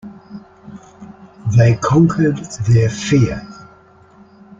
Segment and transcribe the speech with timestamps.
[1.55, 3.47] They conquered their fear.